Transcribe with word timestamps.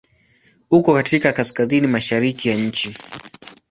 Uko 0.71 0.93
katika 0.93 1.33
Kaskazini 1.33 1.87
mashariki 1.87 2.49
ya 2.49 2.55
nchi. 2.55 2.95